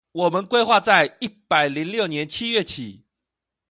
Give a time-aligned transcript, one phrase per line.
[0.13, 3.05] 我們規劃在一百零六年七月起